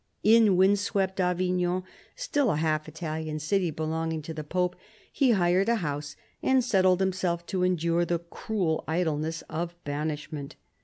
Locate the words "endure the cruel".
7.61-8.83